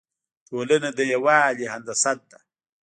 ټولنه 0.47 0.89
د 0.97 0.99
یووالي 1.13 1.65
هندسه 1.73 2.11
ده. 2.29 2.39